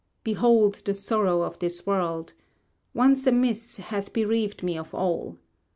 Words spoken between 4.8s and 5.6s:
all.